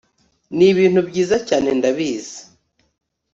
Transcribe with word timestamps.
nibintu 0.57 0.99
byiza 1.09 1.35
cyane 1.47 1.69
ndabizi 1.77 2.39